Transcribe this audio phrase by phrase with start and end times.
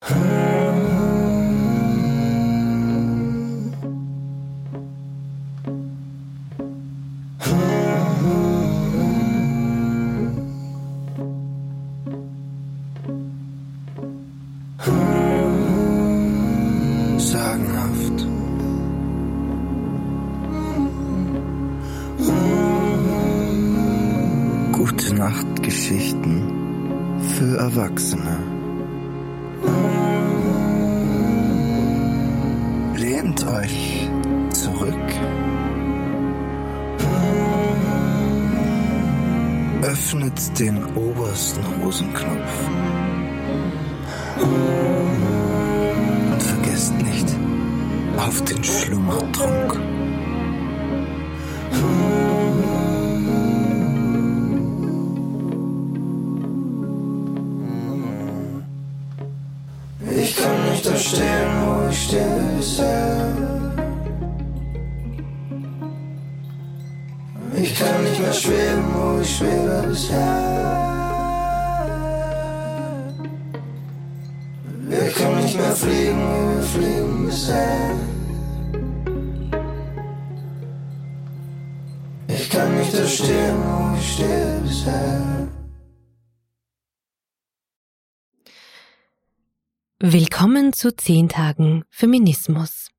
[0.00, 0.22] Hmm.
[48.38, 49.97] auf den Schlummertrunk.
[83.18, 85.48] Stehe bisher.
[89.98, 92.92] Willkommen zu 10 Tagen Feminismus.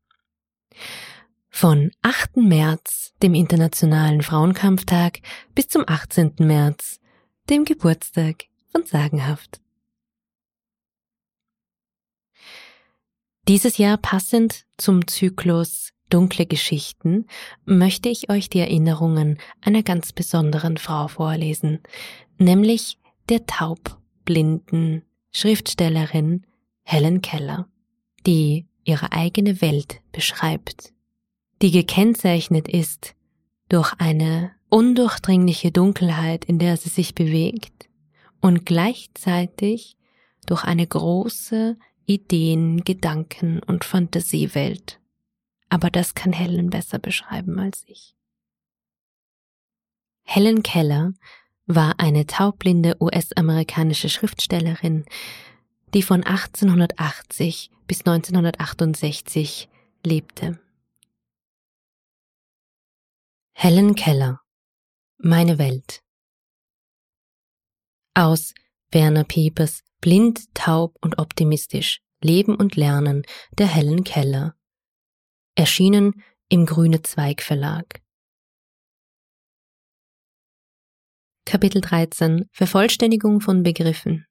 [1.50, 2.36] Von 8.
[2.38, 5.20] März, dem Internationalen Frauenkampftag,
[5.56, 6.36] bis zum 18.
[6.40, 7.00] März,
[7.50, 9.62] dem Geburtstag von Sagenhaft.
[13.48, 17.26] Dieses Jahr passend zum Zyklus Dunkle Geschichten
[17.66, 21.80] möchte ich euch die Erinnerungen einer ganz besonderen Frau vorlesen,
[22.38, 22.98] nämlich
[23.30, 26.46] der taubblinden Schriftstellerin
[26.84, 27.68] Helen Keller,
[28.26, 30.94] die ihre eigene Welt beschreibt,
[31.62, 33.16] die gekennzeichnet ist
[33.70, 37.90] durch eine undurchdringliche Dunkelheit, in der sie sich bewegt
[38.42, 39.96] und gleichzeitig
[40.46, 44.99] durch eine große Ideen, Gedanken und Fantasiewelt.
[45.70, 48.16] Aber das kann Helen besser beschreiben als ich.
[50.24, 51.14] Helen Keller
[51.66, 55.06] war eine taubblinde US-amerikanische Schriftstellerin,
[55.94, 59.70] die von 1880 bis 1968
[60.06, 60.60] lebte.
[63.54, 64.42] Helen Keller
[65.18, 66.02] Meine Welt
[68.14, 68.54] Aus
[68.92, 74.56] Werner Piepers Blind, taub und optimistisch Leben und Lernen der Helen Keller
[75.60, 78.00] erschienen im Grüne Zweig Verlag.
[81.46, 84.26] Kapitel 13 Vervollständigung von Begriffen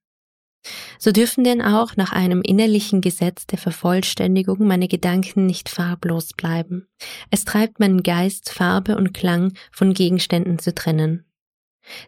[0.99, 6.89] so dürfen denn auch nach einem innerlichen Gesetz der Vervollständigung meine Gedanken nicht farblos bleiben.
[7.31, 11.28] Es treibt meinen Geist, Farbe und Klang von Gegenständen zu trennen.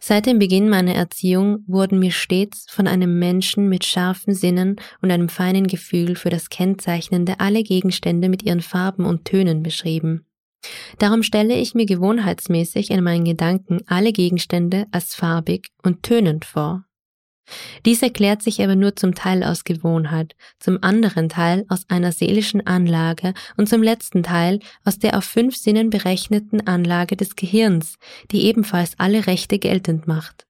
[0.01, 5.11] Seit dem Beginn meiner Erziehung wurden mir stets von einem Menschen mit scharfen Sinnen und
[5.11, 10.27] einem feinen Gefühl für das Kennzeichnende alle Gegenstände mit ihren Farben und Tönen beschrieben.
[10.99, 16.85] Darum stelle ich mir gewohnheitsmäßig in meinen Gedanken alle Gegenstände als farbig und tönend vor.
[17.85, 22.67] Dies erklärt sich aber nur zum Teil aus Gewohnheit, zum anderen Teil aus einer seelischen
[22.67, 27.97] Anlage und zum letzten Teil aus der auf fünf Sinnen berechneten Anlage des Gehirns,
[28.31, 30.47] die ebenfalls alle Rechte geltend macht.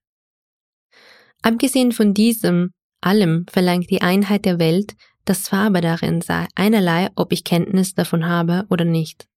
[1.41, 4.93] Abgesehen von diesem allem verlangt die Einheit der Welt,
[5.25, 9.27] dass Farbe darin sei, einerlei, ob ich Kenntnis davon habe oder nicht.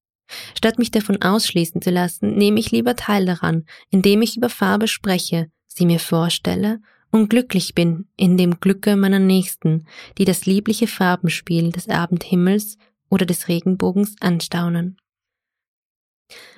[0.56, 4.88] Statt mich davon ausschließen zu lassen, nehme ich lieber teil daran, indem ich über Farbe
[4.88, 6.81] spreche, sie mir vorstelle
[7.14, 9.86] und glücklich bin in dem Glücke meiner Nächsten,
[10.19, 12.76] die das liebliche Farbenspiel des Abendhimmels
[13.08, 14.97] oder des Regenbogens anstaunen.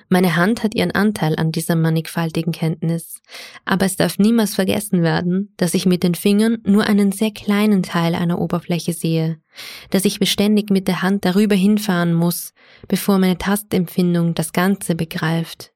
[0.09, 3.21] Meine Hand hat ihren Anteil an dieser mannigfaltigen Kenntnis,
[3.65, 7.83] aber es darf niemals vergessen werden, dass ich mit den Fingern nur einen sehr kleinen
[7.83, 9.39] Teil einer Oberfläche sehe,
[9.91, 12.55] dass ich beständig mit der Hand darüber hinfahren muss,
[12.87, 15.71] bevor meine Tastempfindung das Ganze begreift.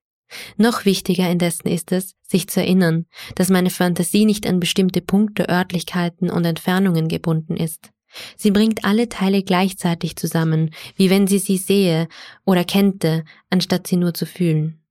[0.58, 3.06] Noch wichtiger indessen ist es, sich zu erinnern,
[3.36, 7.92] dass meine Fantasie nicht an bestimmte Punkte, Örtlichkeiten und Entfernungen gebunden ist.
[8.36, 12.08] Sie bringt alle Teile gleichzeitig zusammen, wie wenn sie sie sehe
[12.46, 14.82] oder kennte, anstatt sie nur zu fühlen.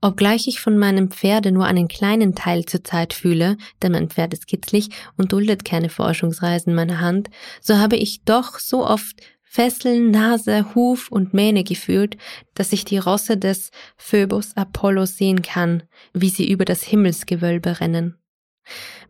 [0.00, 4.34] Obgleich ich von meinem Pferde nur einen kleinen Teil zur Zeit fühle, denn mein Pferd
[4.34, 7.30] ist kitzlig und duldet keine Forschungsreisen meiner Hand,
[7.62, 9.22] so habe ich doch so oft
[9.54, 12.16] Fesseln, Nase, Huf und Mähne gefühlt,
[12.54, 18.16] dass ich die Rosse des Phöbus Apollo sehen kann, wie sie über das Himmelsgewölbe rennen.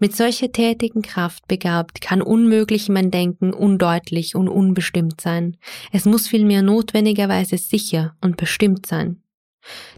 [0.00, 5.56] Mit solcher tätigen Kraft begabt kann unmöglich mein Denken undeutlich und unbestimmt sein.
[5.92, 9.22] Es muss vielmehr notwendigerweise sicher und bestimmt sein.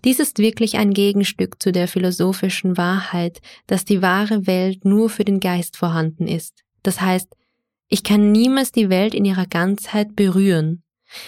[0.04, 5.24] Dies ist wirklich ein Gegenstück zu der philosophischen Wahrheit, dass die wahre Welt nur für
[5.24, 6.62] den Geist vorhanden ist.
[6.84, 7.34] Das heißt,
[7.88, 10.82] ich kann niemals die Welt in ihrer Ganzheit berühren.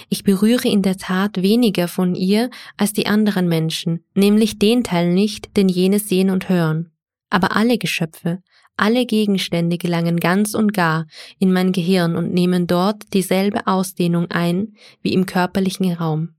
[0.09, 5.13] Ich berühre in der Tat weniger von ihr als die anderen Menschen, nämlich den Teil
[5.13, 6.91] nicht, den jene sehen und hören.
[7.31, 8.43] Aber alle Geschöpfe,
[8.77, 11.07] alle Gegenstände gelangen ganz und gar
[11.39, 16.35] in mein Gehirn und nehmen dort dieselbe Ausdehnung ein wie im körperlichen Raum.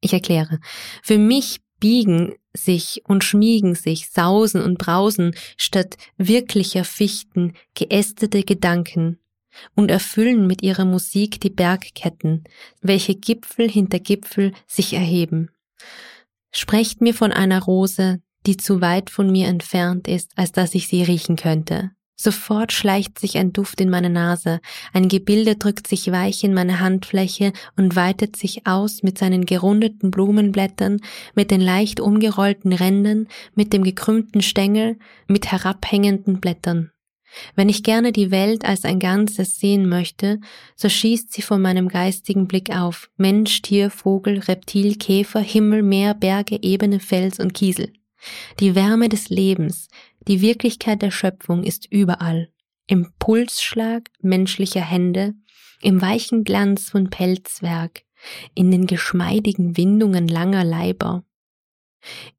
[0.00, 0.58] Ich erkläre.
[1.02, 9.19] Für mich biegen sich und schmiegen sich, sausen und brausen statt wirklicher Fichten geästete Gedanken
[9.74, 12.44] und erfüllen mit ihrer Musik die Bergketten,
[12.80, 15.50] welche Gipfel hinter Gipfel sich erheben.
[16.52, 20.88] Sprecht mir von einer Rose, die zu weit von mir entfernt ist, als dass ich
[20.88, 21.90] sie riechen könnte.
[22.22, 24.60] Sofort schleicht sich ein Duft in meine Nase,
[24.92, 30.10] ein Gebilde drückt sich weich in meine Handfläche und weitet sich aus mit seinen gerundeten
[30.10, 31.00] Blumenblättern,
[31.34, 34.98] mit den leicht umgerollten Rändern, mit dem gekrümmten Stängel,
[35.28, 36.90] mit herabhängenden Blättern.
[37.54, 40.40] Wenn ich gerne die Welt als ein Ganzes sehen möchte,
[40.76, 46.14] so schießt sie vor meinem geistigen Blick auf Mensch, Tier, Vogel, Reptil, Käfer, Himmel, Meer,
[46.14, 47.92] Berge, Ebene, Fels und Kiesel.
[48.58, 49.88] Die Wärme des Lebens,
[50.28, 52.50] die Wirklichkeit der Schöpfung ist überall.
[52.86, 55.34] Im Pulsschlag menschlicher Hände,
[55.80, 58.02] im weichen Glanz von Pelzwerk,
[58.54, 61.24] in den geschmeidigen Windungen langer Leiber,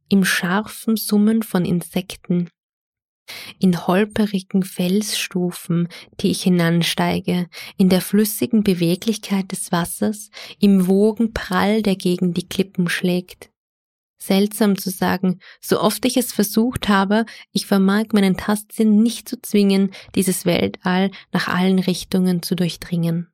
[0.09, 2.49] im scharfen Summen von Insekten,
[3.59, 5.87] in holperigen Felsstufen,
[6.19, 7.47] die ich hinansteige,
[7.77, 10.29] in der flüssigen Beweglichkeit des Wassers,
[10.59, 13.49] im Wogenprall, der gegen die Klippen schlägt,
[14.21, 19.41] seltsam zu sagen, so oft ich es versucht habe, ich vermag meinen Tastsinn nicht zu
[19.41, 23.27] zwingen, dieses Weltall nach allen Richtungen zu durchdringen.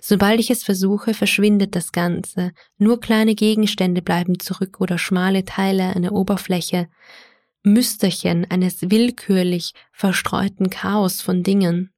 [0.00, 5.94] Sobald ich es versuche, verschwindet das Ganze, nur kleine Gegenstände bleiben zurück oder schmale Teile
[5.94, 6.88] einer Oberfläche,
[7.66, 11.92] Müsterchen eines willkürlich verstreuten Chaos von Dingen.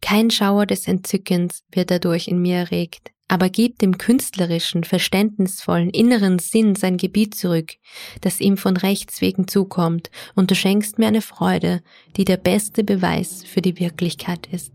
[0.00, 6.38] Kein Schauer des Entzückens wird dadurch in mir erregt aber gib dem künstlerischen, verständnisvollen, inneren
[6.38, 7.76] Sinn sein Gebiet zurück,
[8.20, 11.82] das ihm von Rechts wegen zukommt, und du schenkst mir eine Freude,
[12.18, 14.74] die der beste Beweis für die Wirklichkeit ist.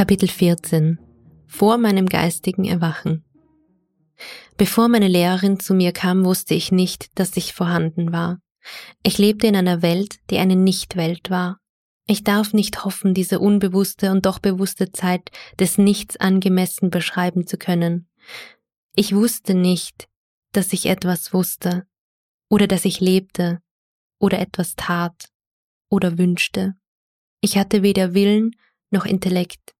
[0.00, 0.98] Kapitel 14
[1.46, 3.22] Vor meinem geistigen Erwachen
[4.56, 8.40] Bevor meine Lehrerin zu mir kam, wusste ich nicht, dass ich vorhanden war.
[9.02, 11.58] Ich lebte in einer Welt, die eine Nichtwelt war.
[12.06, 17.58] Ich darf nicht hoffen, diese unbewusste und doch bewusste Zeit des Nichts angemessen beschreiben zu
[17.58, 18.08] können.
[18.96, 20.08] Ich wusste nicht,
[20.52, 21.84] dass ich etwas wusste,
[22.48, 23.60] oder dass ich lebte,
[24.18, 25.28] oder etwas tat,
[25.90, 26.74] oder wünschte.
[27.42, 28.52] Ich hatte weder Willen
[28.90, 29.74] noch Intellekt.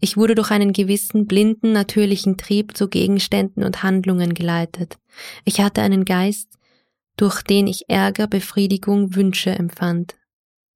[0.00, 4.98] Ich wurde durch einen gewissen blinden natürlichen Trieb zu Gegenständen und Handlungen geleitet.
[5.44, 6.58] Ich hatte einen Geist,
[7.16, 10.16] durch den ich Ärger, Befriedigung, Wünsche empfand.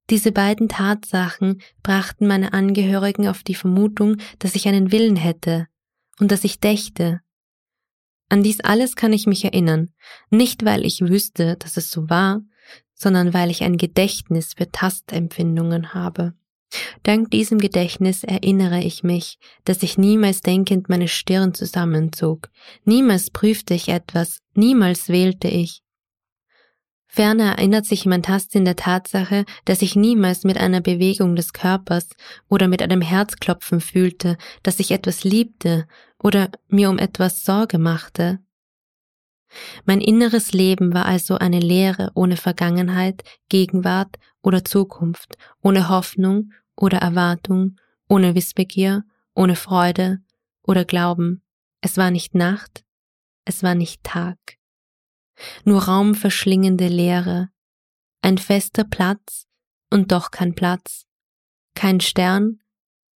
[0.09, 5.67] Diese beiden Tatsachen brachten meine Angehörigen auf die Vermutung, dass ich einen Willen hätte
[6.19, 7.21] und dass ich dächte.
[8.29, 9.91] An dies alles kann ich mich erinnern,
[10.29, 12.41] nicht weil ich wüsste, dass es so war,
[12.93, 16.33] sondern weil ich ein Gedächtnis für Tastempfindungen habe.
[17.03, 22.49] Dank diesem Gedächtnis erinnere ich mich, dass ich niemals denkend meine Stirn zusammenzog,
[22.83, 25.81] niemals prüfte ich etwas, niemals wählte ich.
[27.15, 32.09] Ferner erinnert sich mein Tastsinn der Tatsache, dass ich niemals mit einer Bewegung des Körpers
[32.49, 35.87] oder mit einem Herzklopfen fühlte, dass ich etwas liebte
[36.21, 38.39] oder mir um etwas Sorge machte.
[39.85, 46.99] Mein inneres Leben war also eine Leere ohne Vergangenheit, Gegenwart oder Zukunft, ohne Hoffnung oder
[46.99, 47.77] Erwartung,
[48.09, 50.19] ohne Wissbegier, ohne Freude
[50.63, 51.43] oder Glauben.
[51.81, 52.83] Es war nicht Nacht,
[53.45, 54.37] es war nicht Tag.
[55.63, 57.49] Nur raumverschlingende Leere,
[58.21, 59.47] ein fester Platz
[59.91, 61.05] und doch kein Platz,
[61.75, 62.61] kein Stern,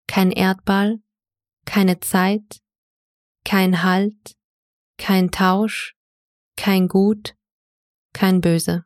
[0.07, 0.99] kein Erdball,
[1.65, 2.61] keine Zeit,
[3.45, 4.35] kein Halt,
[4.97, 5.95] kein Tausch,
[6.59, 7.35] kein Gut,
[8.11, 8.83] kein Böse.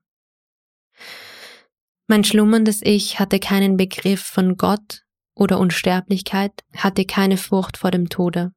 [2.05, 5.01] Mein schlummerndes Ich hatte keinen Begriff von Gott
[5.33, 8.51] oder Unsterblichkeit, hatte keine Furcht vor dem Tode.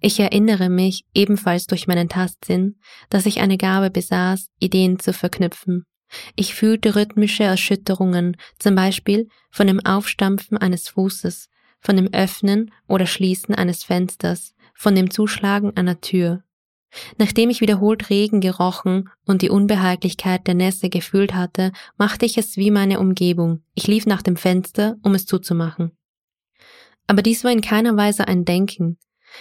[0.00, 5.84] Ich erinnere mich ebenfalls durch meinen Tastsinn, dass ich eine Gabe besaß, Ideen zu verknüpfen.
[6.34, 11.48] Ich fühlte rhythmische Erschütterungen, zum Beispiel von dem Aufstampfen eines Fußes,
[11.78, 16.42] von dem Öffnen oder Schließen eines Fensters, von dem Zuschlagen einer Tür.
[17.18, 22.56] Nachdem ich wiederholt Regen gerochen und die Unbehaglichkeit der Nässe gefühlt hatte, machte ich es
[22.56, 23.62] wie meine Umgebung.
[23.74, 25.92] Ich lief nach dem Fenster, um es zuzumachen.
[27.06, 28.98] Aber dies war in keiner Weise ein Denken.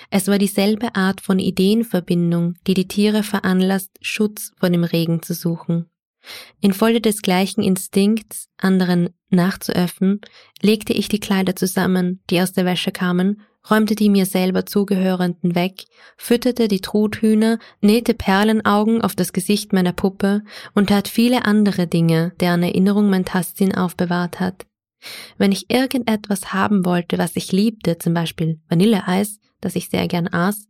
[0.09, 5.33] Es war dieselbe Art von Ideenverbindung, die die Tiere veranlasst, Schutz vor dem Regen zu
[5.33, 5.89] suchen.
[6.61, 10.21] Infolge des gleichen Instinkts, anderen nachzuöffnen,
[10.61, 15.55] legte ich die Kleider zusammen, die aus der Wäsche kamen, räumte die mir selber zugehörenden
[15.55, 15.85] weg,
[16.17, 22.33] fütterte die Truthühner, nähte Perlenaugen auf das Gesicht meiner Puppe und tat viele andere Dinge,
[22.39, 24.65] deren Erinnerung mein Tastsinn aufbewahrt hat.
[25.37, 30.27] Wenn ich irgendetwas haben wollte, was ich liebte, zum Beispiel Vanilleeis, das ich sehr gern
[30.27, 30.67] aß,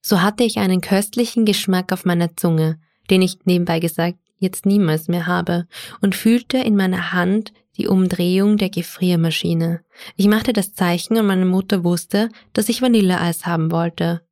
[0.00, 2.78] so hatte ich einen köstlichen Geschmack auf meiner Zunge,
[3.10, 5.66] den ich nebenbei gesagt jetzt niemals mehr habe,
[6.00, 9.84] und fühlte in meiner Hand die Umdrehung der Gefriermaschine.
[10.16, 14.26] Ich machte das Zeichen und meine Mutter wusste, dass ich Vanilleeis haben wollte.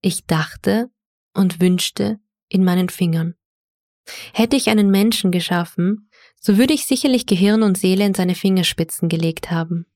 [0.00, 0.90] Ich dachte
[1.34, 2.18] und wünschte
[2.48, 3.34] in meinen Fingern.
[4.32, 6.08] Hätte ich einen Menschen geschaffen,
[6.40, 9.86] so würde ich sicherlich Gehirn und Seele in seine Fingerspitzen gelegt haben.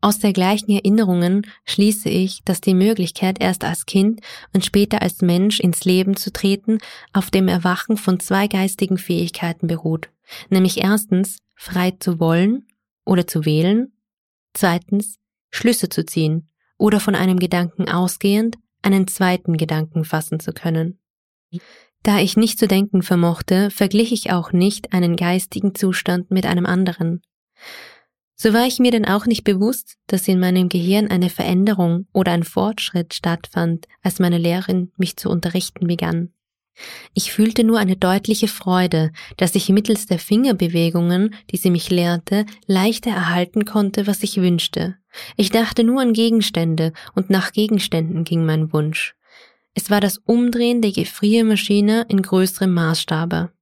[0.00, 4.20] Aus der gleichen Erinnerungen schließe ich, dass die Möglichkeit, erst als Kind
[4.52, 6.78] und später als Mensch ins Leben zu treten,
[7.12, 10.10] auf dem Erwachen von zwei geistigen Fähigkeiten beruht,
[10.50, 12.66] nämlich erstens frei zu wollen
[13.04, 13.92] oder zu wählen,
[14.54, 15.18] zweitens
[15.50, 20.98] Schlüsse zu ziehen oder von einem Gedanken ausgehend einen zweiten Gedanken fassen zu können.
[22.02, 26.66] Da ich nicht zu denken vermochte, verglich ich auch nicht einen geistigen Zustand mit einem
[26.66, 27.22] anderen.
[28.34, 32.32] So war ich mir denn auch nicht bewusst, dass in meinem Gehirn eine Veränderung oder
[32.32, 36.32] ein Fortschritt stattfand, als meine Lehrerin mich zu unterrichten begann.
[37.14, 42.46] Ich fühlte nur eine deutliche Freude, dass ich mittels der Fingerbewegungen, die sie mich lehrte,
[42.66, 44.96] leichter erhalten konnte, was ich wünschte.
[45.36, 49.14] Ich dachte nur an Gegenstände und nach Gegenständen ging mein Wunsch.
[49.74, 53.52] Es war das Umdrehen der Gefriermaschine in größerem Maßstabe.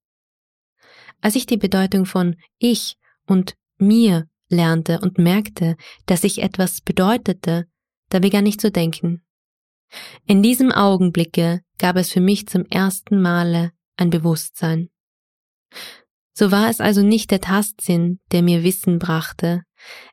[1.21, 5.77] Als ich die Bedeutung von ich und mir lernte und merkte,
[6.07, 7.67] dass ich etwas bedeutete,
[8.09, 9.23] da begann ich zu denken.
[10.27, 14.91] In diesem Augenblicke gab es für mich zum ersten Male ein Bewusstsein.
[16.33, 19.63] So war es also nicht der Tastsinn, der mir Wissen brachte,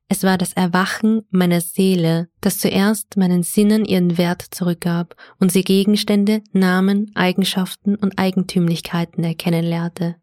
[0.10, 5.64] es war das Erwachen meiner Seele, das zuerst meinen Sinnen ihren Wert zurückgab und sie
[5.64, 10.16] Gegenstände, Namen, Eigenschaften und Eigentümlichkeiten erkennen lehrte.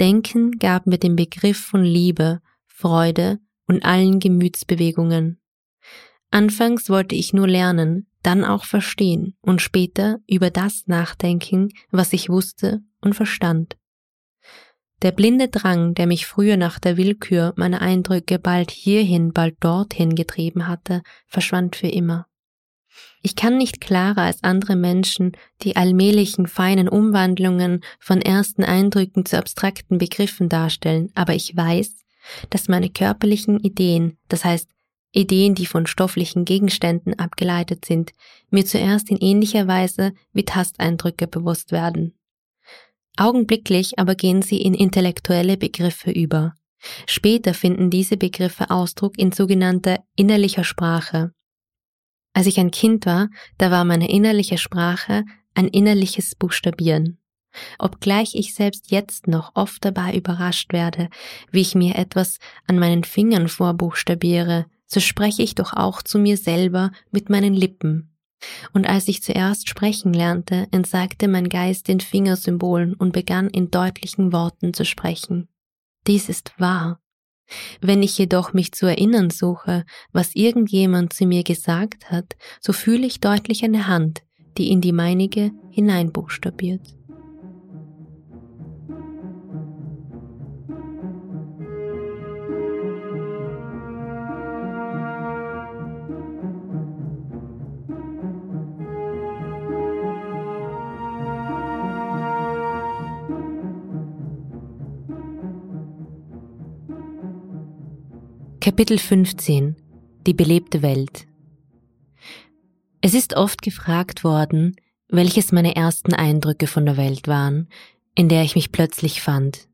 [0.00, 5.40] Denken gab mir den Begriff von Liebe Freude und allen Gemütsbewegungen.
[6.30, 12.28] Anfangs wollte ich nur lernen, dann auch verstehen und später über das nachdenken, was ich
[12.28, 13.76] wusste und verstand.
[15.02, 20.16] Der blinde Drang, der mich früher nach der Willkür meiner Eindrücke bald hierhin, bald dorthin
[20.16, 22.26] getrieben hatte, verschwand für immer.
[23.22, 25.32] Ich kann nicht klarer als andere Menschen
[25.62, 32.04] die allmählichen feinen Umwandlungen von ersten Eindrücken zu abstrakten Begriffen darstellen, aber ich weiß,
[32.50, 34.68] dass meine körperlichen Ideen, das heißt
[35.12, 38.12] Ideen, die von stofflichen Gegenständen abgeleitet sind,
[38.50, 42.18] mir zuerst in ähnlicher Weise wie Tasteindrücke bewusst werden.
[43.16, 46.54] Augenblicklich aber gehen sie in intellektuelle Begriffe über.
[47.06, 51.32] Später finden diese Begriffe Ausdruck in sogenannter innerlicher Sprache.
[52.32, 55.24] Als ich ein Kind war, da war meine innerliche Sprache
[55.54, 57.18] ein innerliches Buchstabieren
[57.78, 61.08] obgleich ich selbst jetzt noch oft dabei überrascht werde,
[61.50, 66.36] wie ich mir etwas an meinen Fingern vorbuchstabiere, so spreche ich doch auch zu mir
[66.36, 68.16] selber mit meinen Lippen.
[68.72, 74.32] Und als ich zuerst sprechen lernte, entsagte mein Geist den Fingersymbolen und begann in deutlichen
[74.32, 75.48] Worten zu sprechen.
[76.06, 77.00] Dies ist wahr.
[77.80, 83.06] Wenn ich jedoch mich zu erinnern suche, was irgendjemand zu mir gesagt hat, so fühle
[83.06, 84.22] ich deutlich eine Hand,
[84.58, 86.97] die in die meinige hineinbuchstabiert.
[108.68, 109.76] Kapitel 15
[110.26, 111.26] Die belebte Welt
[113.00, 114.76] Es ist oft gefragt worden,
[115.08, 117.68] welches meine ersten Eindrücke von der Welt waren,
[118.14, 119.68] in der ich mich plötzlich fand.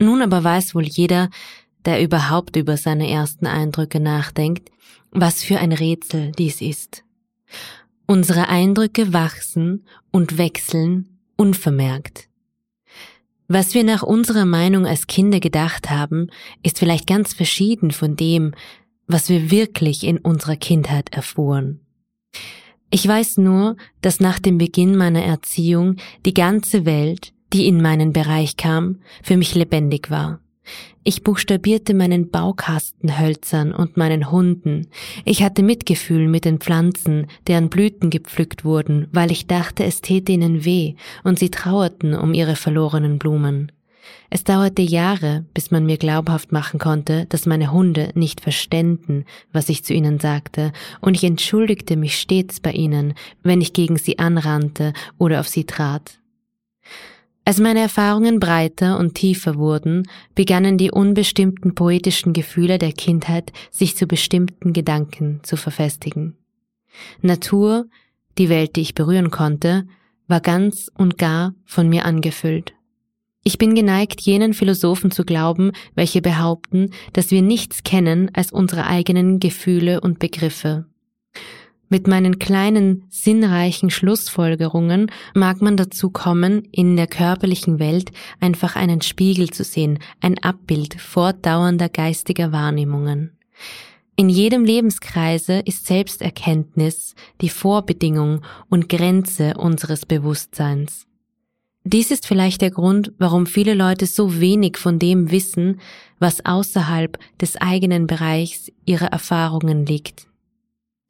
[0.00, 1.30] Nun aber weiß wohl jeder,
[1.84, 4.72] der überhaupt über seine ersten Eindrücke nachdenkt,
[5.12, 7.04] was für ein Rätsel dies ist.
[8.08, 12.29] Unsere Eindrücke wachsen und wechseln unvermerkt.
[13.52, 16.28] Was wir nach unserer Meinung als Kinder gedacht haben,
[16.62, 18.54] ist vielleicht ganz verschieden von dem,
[19.08, 21.80] was wir wirklich in unserer Kindheit erfuhren.
[22.92, 28.12] Ich weiß nur, dass nach dem Beginn meiner Erziehung die ganze Welt, die in meinen
[28.12, 30.38] Bereich kam, für mich lebendig war.
[31.02, 34.88] Ich buchstabierte meinen Baukastenhölzern und meinen Hunden.
[35.24, 40.32] Ich hatte Mitgefühl mit den Pflanzen, deren Blüten gepflückt wurden, weil ich dachte, es täte
[40.32, 43.72] ihnen weh, und sie trauerten um ihre verlorenen Blumen.
[44.28, 49.68] Es dauerte Jahre, bis man mir glaubhaft machen konnte, dass meine Hunde nicht verständen, was
[49.68, 54.18] ich zu ihnen sagte, und ich entschuldigte mich stets bei ihnen, wenn ich gegen sie
[54.18, 56.19] anrannte oder auf sie trat.
[57.44, 63.96] Als meine Erfahrungen breiter und tiefer wurden, begannen die unbestimmten poetischen Gefühle der Kindheit sich
[63.96, 66.36] zu bestimmten Gedanken zu verfestigen.
[67.22, 67.86] Natur,
[68.38, 69.86] die Welt, die ich berühren konnte,
[70.28, 72.74] war ganz und gar von mir angefüllt.
[73.42, 78.86] Ich bin geneigt, jenen Philosophen zu glauben, welche behaupten, dass wir nichts kennen als unsere
[78.86, 80.86] eigenen Gefühle und Begriffe.
[81.92, 89.02] Mit meinen kleinen, sinnreichen Schlussfolgerungen mag man dazu kommen, in der körperlichen Welt einfach einen
[89.02, 93.36] Spiegel zu sehen, ein Abbild fortdauernder geistiger Wahrnehmungen.
[94.14, 101.08] In jedem Lebenskreise ist Selbsterkenntnis die Vorbedingung und Grenze unseres Bewusstseins.
[101.82, 105.80] Dies ist vielleicht der Grund, warum viele Leute so wenig von dem wissen,
[106.20, 110.29] was außerhalb des eigenen Bereichs ihrer Erfahrungen liegt.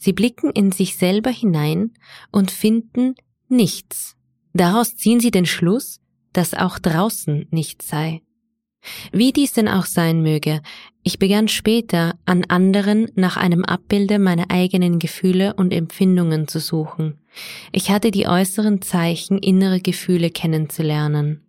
[0.02, 1.92] Sie blicken in sich selber hinein
[2.32, 3.14] und finden
[3.48, 4.16] nichts.
[4.54, 6.00] Daraus ziehen sie den Schluss,
[6.32, 8.22] dass auch draußen nichts sei.
[9.12, 10.62] Wie dies denn auch sein möge,
[11.02, 17.18] ich begann später an anderen nach einem Abbilde meiner eigenen Gefühle und Empfindungen zu suchen.
[17.70, 21.42] Ich hatte die äußeren Zeichen innere Gefühle kennenzulernen.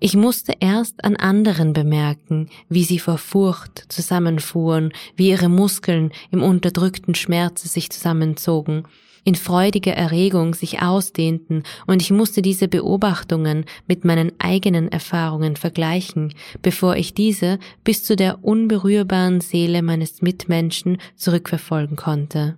[0.00, 6.42] Ich musste erst an anderen bemerken, wie sie vor Furcht zusammenfuhren, wie ihre Muskeln im
[6.42, 8.84] unterdrückten Schmerze sich zusammenzogen,
[9.24, 16.34] in freudiger Erregung sich ausdehnten, und ich musste diese Beobachtungen mit meinen eigenen Erfahrungen vergleichen,
[16.60, 22.56] bevor ich diese bis zu der unberührbaren Seele meines Mitmenschen zurückverfolgen konnte.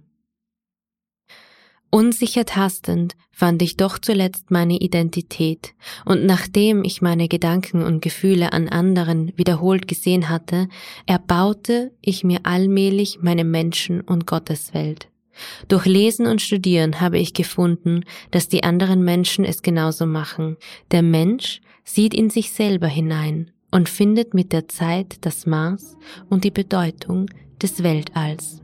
[1.94, 8.52] Unsicher tastend fand ich doch zuletzt meine Identität, und nachdem ich meine Gedanken und Gefühle
[8.52, 10.66] an anderen wiederholt gesehen hatte,
[11.07, 15.07] erbaute ich mir allmählich meine Menschen- und Gotteswelt.
[15.68, 18.00] Durch Lesen und Studieren habe ich gefunden,
[18.33, 20.57] dass die anderen Menschen es genauso machen.
[20.90, 25.96] Der Mensch sieht in sich selber hinein und findet mit der Zeit das Maß
[26.28, 27.30] und die Bedeutung
[27.62, 28.63] des Weltalls.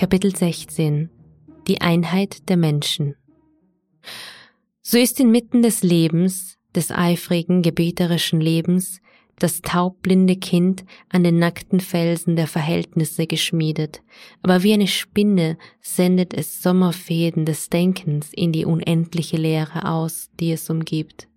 [0.00, 1.10] Kapitel 16
[1.68, 3.16] Die Einheit der Menschen.
[4.80, 9.02] So ist inmitten des Lebens, des eifrigen, gebeterischen Lebens,
[9.38, 14.00] das taubblinde Kind an den nackten Felsen der Verhältnisse geschmiedet,
[14.40, 20.52] aber wie eine Spinne sendet es Sommerfäden des Denkens in die unendliche Leere aus, die
[20.52, 21.28] es umgibt.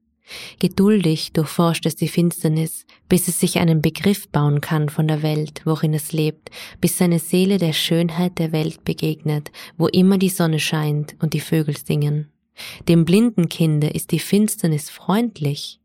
[0.59, 5.61] Geduldig durchforscht es die Finsternis, bis es sich einen Begriff bauen kann von der Welt,
[5.65, 10.59] worin es lebt, bis seine Seele der Schönheit der Welt begegnet, wo immer die Sonne
[10.59, 12.29] scheint und die Vögel singen.
[12.87, 15.79] Dem blinden Kinde ist die Finsternis freundlich.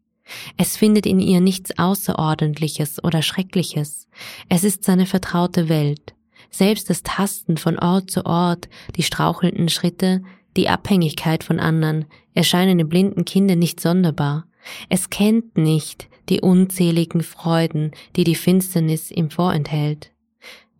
[0.56, 4.08] Es findet in ihr nichts Außerordentliches oder Schreckliches.
[4.48, 6.14] Es ist seine vertraute Welt.
[6.50, 10.22] Selbst das Tasten von Ort zu Ort, die strauchelnden Schritte,
[10.58, 14.46] die Abhängigkeit von anderen erscheinen dem blinden Kinde nicht sonderbar.
[14.88, 20.12] Es kennt nicht die unzähligen Freuden, die die Finsternis ihm vorenthält.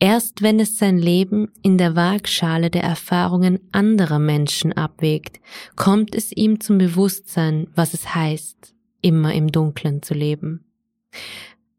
[0.01, 5.41] Erst wenn es sein Leben in der Waagschale der Erfahrungen anderer Menschen abwägt,
[5.75, 10.65] kommt es ihm zum Bewusstsein, was es heißt, immer im Dunklen zu leben.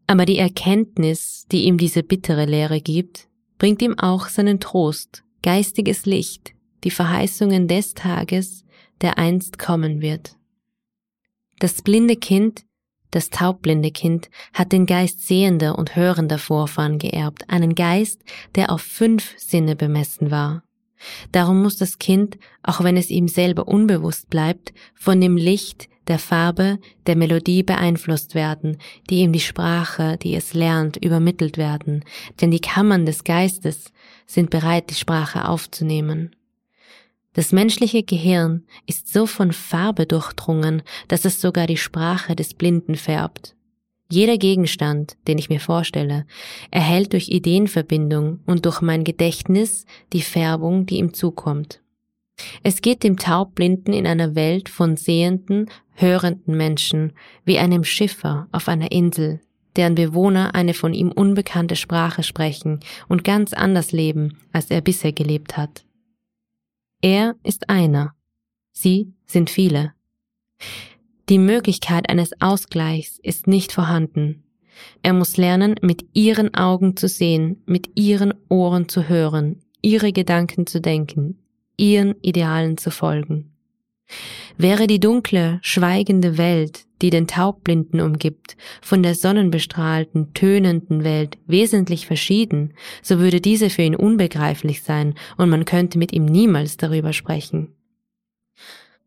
[0.08, 6.06] Aber die Erkenntnis, die ihm diese bittere Lehre gibt, bringt ihm auch seinen Trost, geistiges
[6.06, 8.64] Licht, die Verheißungen des Tages,
[9.02, 10.36] der einst kommen wird.
[11.60, 12.64] Das blinde Kind,
[13.12, 18.22] das taubblinde Kind, hat den Geist sehender und hörender Vorfahren geerbt, einen Geist,
[18.56, 20.64] der auf fünf Sinne bemessen war.
[21.32, 26.20] Darum muss das Kind, auch wenn es ihm selber unbewusst bleibt, von dem Licht der
[26.20, 28.78] Farbe, der Melodie beeinflusst werden,
[29.10, 32.04] die ihm die Sprache, die es lernt, übermittelt werden,
[32.42, 33.92] denn die Kammern des Geistes
[34.26, 36.36] sind bereit, die Sprache aufzunehmen.
[37.40, 42.96] Das menschliche Gehirn ist so von Farbe durchdrungen, dass es sogar die Sprache des Blinden
[42.96, 43.56] färbt.
[44.12, 46.26] Jeder Gegenstand, den ich mir vorstelle,
[46.70, 51.82] erhält durch Ideenverbindung und durch mein Gedächtnis die Färbung, die ihm zukommt.
[52.62, 57.14] Es geht dem Taubblinden in einer Welt von sehenden, hörenden Menschen
[57.46, 59.40] wie einem Schiffer auf einer Insel,
[59.78, 65.14] deren Bewohner eine von ihm unbekannte Sprache sprechen und ganz anders leben, als er bisher
[65.14, 65.86] gelebt hat.
[67.02, 68.14] Er ist einer,
[68.74, 69.94] sie sind viele.
[71.30, 74.44] Die Möglichkeit eines Ausgleichs ist nicht vorhanden.
[75.02, 80.68] Er muss lernen, mit ihren Augen zu sehen, mit ihren Ohren zu hören, ihre Gedanken
[80.68, 81.40] zu denken,
[81.78, 83.54] ihren Idealen zu folgen.
[84.58, 92.06] Wäre die dunkle, schweigende Welt, die den Taubblinden umgibt, von der sonnenbestrahlten, tönenden Welt wesentlich
[92.08, 97.14] verschieden, so würde diese für ihn unbegreiflich sein und man könnte mit ihm niemals darüber
[97.14, 97.70] sprechen.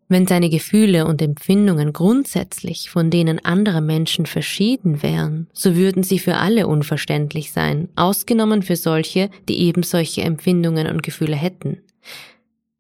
[0.09, 6.19] Wenn seine Gefühle und Empfindungen grundsätzlich von denen anderer Menschen verschieden wären, so würden sie
[6.19, 11.79] für alle unverständlich sein, ausgenommen für solche, die eben solche Empfindungen und Gefühle hätten.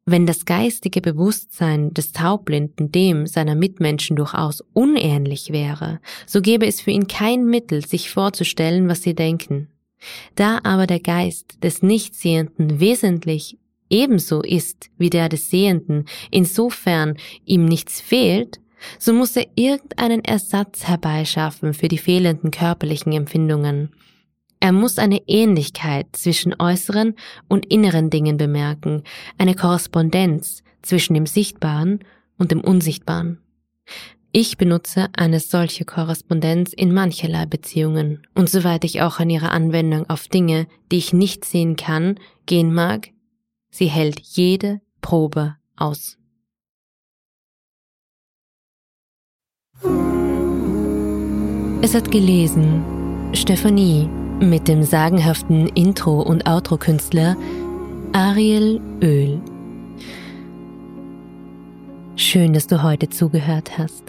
[0.04, 6.80] Wenn das geistige Bewusstsein des Taubblinden dem seiner Mitmenschen durchaus unähnlich wäre, so gäbe es
[6.80, 9.68] für ihn kein Mittel, sich vorzustellen, was sie denken.
[10.34, 17.64] Da aber der Geist des Nichtsehenden wesentlich ebenso ist wie der des Sehenden, insofern ihm
[17.64, 18.58] nichts fehlt,
[18.98, 23.90] so muss er irgendeinen Ersatz herbeischaffen für die fehlenden körperlichen Empfindungen.
[24.62, 27.16] Er muss eine Ähnlichkeit zwischen äußeren
[27.48, 29.02] und inneren Dingen bemerken,
[29.36, 31.98] eine Korrespondenz zwischen dem Sichtbaren
[32.38, 33.40] und dem Unsichtbaren.
[34.30, 40.08] Ich benutze eine solche Korrespondenz in mancherlei Beziehungen, und soweit ich auch an ihre Anwendung
[40.08, 43.10] auf Dinge, die ich nicht sehen kann, gehen mag,
[43.68, 46.18] Sie hält jede Probe aus.
[51.82, 52.84] Es hat gelesen
[53.34, 54.08] Stephanie
[54.42, 57.36] mit dem sagenhaften Intro- und Outro-Künstler
[58.12, 59.40] Ariel Öl.
[62.16, 64.04] Schön, dass du heute zugehört hast.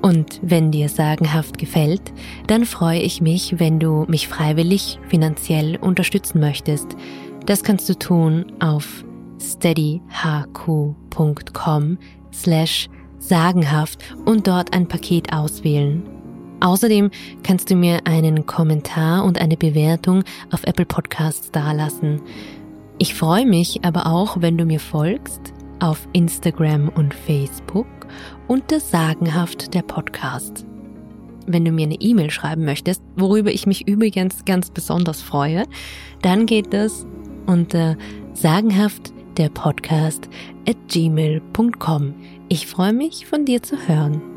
[0.00, 2.00] Und wenn dir sagenhaft gefällt,
[2.46, 6.96] dann freue ich mich, wenn du mich freiwillig finanziell unterstützen möchtest–
[7.46, 9.02] das kannst du tun auf
[9.40, 11.98] steadyhq.com
[12.32, 16.04] slash sagenhaft und dort ein Paket auswählen.
[16.60, 17.10] Außerdem
[17.42, 22.20] kannst du mir einen Kommentar und eine Bewertung auf Apple Podcasts dalassen.
[22.98, 27.86] Ich freue mich aber auch, wenn du mir folgst auf Instagram und Facebook
[28.46, 30.66] unter Sagenhaft der Podcast.
[31.46, 35.64] Wenn du mir eine E-Mail schreiben möchtest, worüber ich mich übrigens ganz besonders freue,
[36.22, 37.06] dann geht das
[37.46, 37.96] unter
[38.34, 40.28] sagenhaft der Podcast
[40.68, 42.14] at gmail.com.
[42.48, 44.29] Ich freue mich, von dir zu hören.